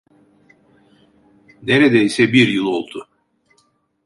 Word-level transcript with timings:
Neredeyse 1.61 2.33
bir 2.33 2.47
yıl 2.47 2.65
oldu. 2.65 3.07